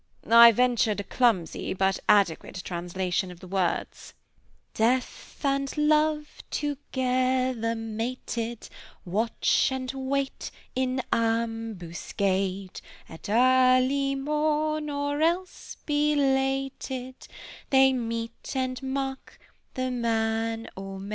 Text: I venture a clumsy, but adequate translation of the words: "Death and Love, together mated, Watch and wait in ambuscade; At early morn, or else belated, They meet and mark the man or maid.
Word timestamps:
I 0.31 0.51
venture 0.51 0.95
a 0.97 1.03
clumsy, 1.03 1.75
but 1.75 1.99
adequate 2.09 2.63
translation 2.63 3.29
of 3.29 3.39
the 3.39 3.45
words: 3.47 4.15
"Death 4.73 5.39
and 5.45 5.77
Love, 5.77 6.41
together 6.49 7.75
mated, 7.75 8.67
Watch 9.05 9.69
and 9.71 9.91
wait 9.91 10.49
in 10.75 11.03
ambuscade; 11.13 12.81
At 13.07 13.29
early 13.29 14.15
morn, 14.15 14.89
or 14.89 15.21
else 15.21 15.77
belated, 15.85 17.13
They 17.69 17.93
meet 17.93 18.53
and 18.55 18.81
mark 18.81 19.39
the 19.75 19.91
man 19.91 20.67
or 20.75 20.99
maid. 20.99 21.09